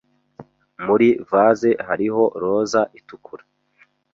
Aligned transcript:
Muri 0.85 1.07
vase 1.29 1.69
hariho 1.87 2.23
roza 2.41 2.81
itukura. 2.99 3.43